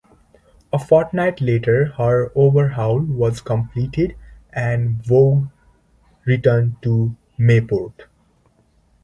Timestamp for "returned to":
6.25-7.15